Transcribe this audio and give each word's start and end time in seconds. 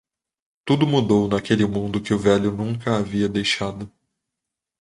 Tudo 0.65 0.87
mudou 0.87 1.27
naquele 1.27 1.63
mundo 1.67 2.01
que 2.01 2.11
o 2.11 2.17
velho 2.17 2.51
nunca 2.51 2.97
havia 2.97 3.29
deixado. 3.29 3.87